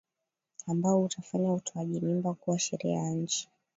[0.67, 3.49] ambao utafanya utoaji mimba kuwa sheria ya nchi